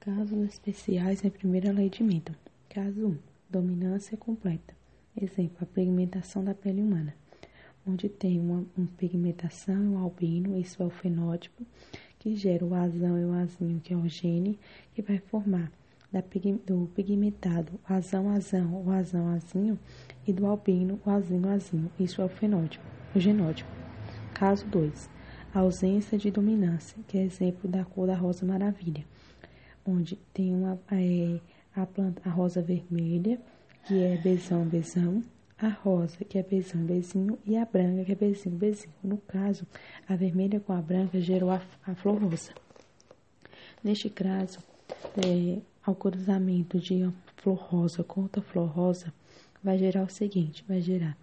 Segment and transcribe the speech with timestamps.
[0.00, 2.32] Casos especiais em primeira lei de Milton.
[2.70, 3.18] Caso 1.
[3.50, 4.74] Dominância completa.
[5.14, 7.14] Exemplo, a pigmentação da pele humana,
[7.86, 11.66] onde tem uma, uma pigmentação e um albino, isso é o fenótipo,
[12.18, 14.58] que gera o azão e o azinho, que é o gene,
[14.94, 15.70] que vai formar
[16.10, 16.24] da,
[16.66, 19.78] do pigmentado azão azão, o azão azinho,
[20.26, 23.70] e do albino o azinho azinho, isso é o fenótipo, o genótipo.
[24.32, 25.10] Caso 2.
[25.52, 29.04] Ausência de dominância, que é exemplo da cor da rosa maravilha,
[29.90, 31.40] onde tem uma, é,
[31.74, 33.40] a, planta, a rosa vermelha,
[33.86, 35.22] que é bezão, bezão,
[35.58, 38.94] a rosa, que é bezinho, bezinho, e a branca, que é bezinho, bezinho.
[39.02, 39.66] No caso,
[40.08, 42.52] a vermelha com a branca gerou a, a flor rosa.
[43.82, 44.58] Neste caso,
[45.16, 49.12] é, ao cruzamento de uma flor rosa com outra flor rosa,
[49.62, 51.16] vai gerar o seguinte, vai gerar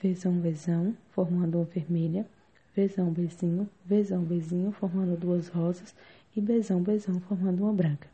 [0.00, 2.26] vezão, vezão, formando uma vermelha,
[2.74, 5.94] vezão, bezinho, vezão, bezinho, formando duas rosas,
[6.36, 8.08] e bezão, bezão, formando uma branca.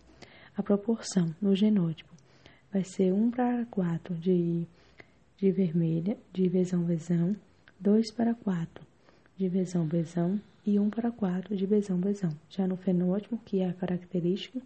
[0.56, 2.10] A proporção no genótipo
[2.72, 4.66] vai ser 1 para 4 de,
[5.36, 7.34] de vermelha, de vezão, vezão,
[7.78, 8.84] 2 para 4
[9.36, 12.36] de vezão, bezão e 1 para 4 de bezão, bezão.
[12.48, 14.60] Já no fenótipo, que é a característica,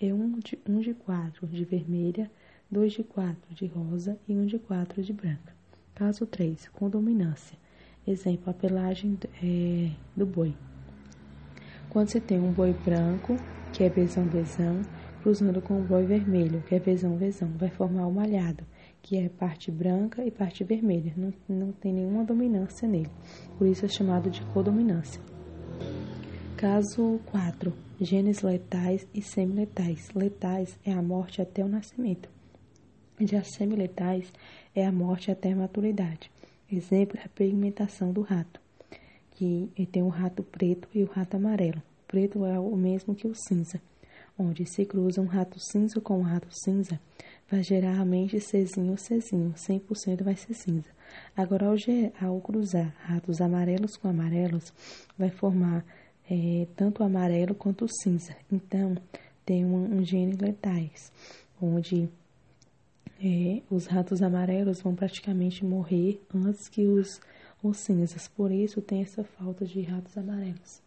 [0.00, 2.30] é 1 de, 1 de 4 de vermelha,
[2.70, 5.54] 2 de 4 de rosa e 1 de 4 de branca.
[5.94, 7.58] Caso 3, com dominância.
[8.06, 10.54] Exemplo, a pelagem é, do boi.
[11.90, 13.36] Quando você tem um boi branco,
[13.72, 14.24] que é bezão,
[15.22, 18.64] cruzando com um boi vermelho, que é vezão, vezão, vai formar o malhado,
[19.02, 21.12] que é parte branca e parte vermelha.
[21.16, 23.10] Não, não tem nenhuma dominância nele.
[23.58, 25.20] Por isso é chamado de codominância.
[26.56, 27.72] Caso 4.
[28.00, 30.10] Genes letais e semiletais.
[30.14, 32.28] Letais é a morte até o nascimento.
[33.20, 34.32] Já semiletais
[34.74, 36.30] é a morte até a maturidade.
[36.70, 38.60] Exemplo é a pigmentação do rato,
[39.74, 41.78] que tem o rato preto e o rato amarelo.
[41.78, 43.80] O preto é o mesmo que o cinza
[44.40, 46.98] onde se cruza um rato cinza com um rato cinza,
[47.50, 50.88] vai geralmente Czinho ou Czinho, 100% vai ser cinza.
[51.36, 51.76] Agora, ao,
[52.20, 54.72] ao, cruzar ratos amarelos com amarelos,
[55.18, 55.84] vai formar
[56.30, 58.34] é, tanto amarelo quanto cinza.
[58.50, 58.96] Então,
[59.44, 61.12] tem um, um gene letais,
[61.60, 62.08] onde
[63.22, 67.20] é, os ratos amarelos vão praticamente morrer antes que os,
[67.62, 68.28] os cinzas.
[68.28, 70.80] Por isso, tem essa falta de ratos amarelos.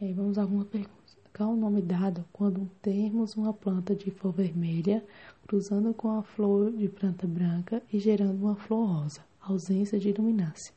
[0.00, 0.94] É, vamos a alguma pergunta.
[1.36, 5.04] Qual o nome dado quando temos uma planta de flor vermelha
[5.46, 9.20] cruzando com a flor de planta branca e gerando uma flor rosa?
[9.40, 10.72] Ausência de luminância.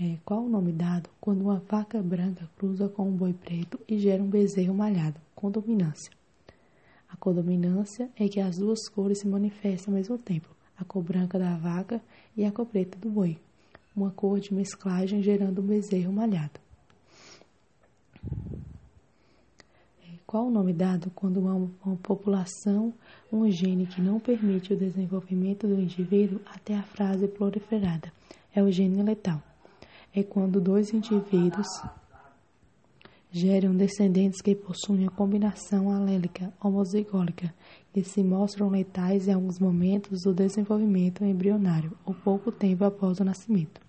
[0.00, 3.98] É, qual o nome dado quando uma vaca branca cruza com um boi preto e
[3.98, 5.20] gera um bezerro malhado?
[5.34, 6.10] Condominância.
[7.08, 10.48] A condominância é que as duas cores se manifestam ao mesmo tempo,
[10.78, 12.00] a cor branca da vaca
[12.36, 13.38] e a cor preta do boi,
[13.94, 16.64] uma cor de mesclagem gerando um bezerro malhado.
[20.34, 22.92] Qual o nome dado quando uma, uma população,
[23.32, 28.12] um gene que não permite o desenvolvimento do indivíduo até a fase proliferada?
[28.52, 29.40] É o gene letal.
[30.12, 31.68] É quando dois indivíduos
[33.36, 37.52] geram descendentes que possuem a combinação alélica homozigólica
[37.92, 43.24] e se mostram letais em alguns momentos do desenvolvimento embrionário ou pouco tempo após o
[43.24, 43.80] nascimento.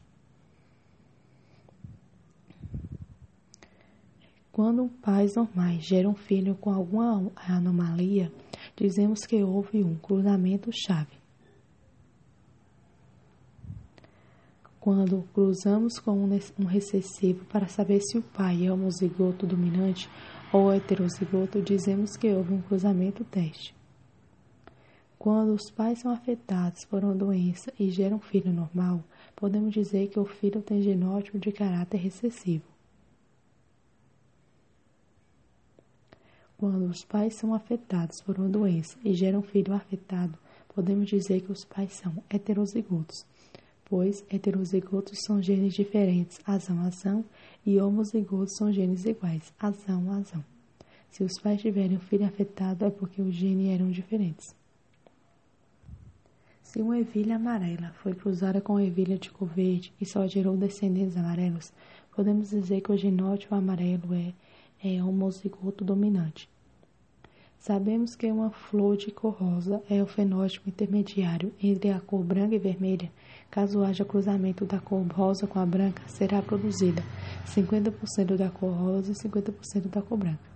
[4.51, 8.31] Quando pais normais geram um filho com alguma anomalia,
[8.75, 11.25] dizemos que houve um cruzamento-chave.
[14.85, 20.07] Quando cruzamos com um recessivo para saber se o pai é homozigoto dominante
[20.53, 23.75] ou heterozigoto, dizemos que houve um cruzamento-teste.
[25.18, 29.03] Quando os pais são afetados por uma doença e geram um filho normal,
[29.35, 32.66] podemos dizer que o filho tem genótipo de caráter recessivo.
[36.59, 40.38] Quando os pais são afetados por uma doença e geram um filho afetado,
[40.75, 43.25] podemos dizer que os pais são heterozigotos,
[43.85, 47.23] pois heterozigotos são genes diferentes, azão-azão,
[47.66, 50.44] e homozigotos são genes iguais, azão-azão.
[51.09, 54.45] Se os pais tiverem um filho afetado, é porque os genes eram diferentes.
[56.63, 61.15] Se uma ervilha amarela foi cruzada com ervilha de cor verde e só gerou descendentes
[61.15, 61.71] amarelos,
[62.13, 64.33] podemos dizer que o genótipo amarelo é
[64.83, 66.48] é homozigoto dominante.
[67.65, 72.53] Sabemos que uma flor de cor rosa é o fenótipo intermediário entre a cor branca
[72.53, 73.12] e vermelha.
[73.50, 77.03] Caso haja cruzamento da cor rosa com a branca, será produzida
[77.47, 80.55] 50% da cor rosa e 50% da cor branca.